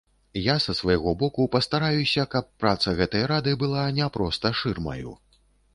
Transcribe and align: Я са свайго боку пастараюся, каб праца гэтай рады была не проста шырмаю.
Я 0.43 0.53
са 0.63 0.73
свайго 0.79 1.13
боку 1.19 1.45
пастараюся, 1.55 2.25
каб 2.33 2.49
праца 2.65 2.95
гэтай 3.01 3.23
рады 3.35 3.51
была 3.65 3.87
не 4.01 4.13
проста 4.19 4.57
шырмаю. 4.63 5.11